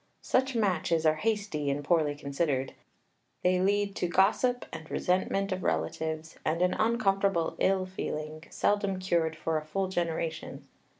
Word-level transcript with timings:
Such 0.23 0.55
matches 0.55 1.05
are 1.05 1.17
hasty, 1.17 1.69
and 1.69 1.83
poorly 1.83 2.15
considered. 2.15 2.73
They 3.43 3.59
lead 3.61 3.95
to 3.97 4.07
gossip 4.07 4.65
and 4.73 4.89
resentment 4.89 5.51
of 5.51 5.61
relatives, 5.61 6.39
and 6.43 6.63
an 6.63 6.73
uncomfortable 6.73 7.55
ill 7.59 7.85
feeling, 7.85 8.45
seldom 8.49 8.97
cured 8.97 9.35
for 9.35 9.59
a 9.59 9.63
full 9.67 9.89
generation. 9.89 10.67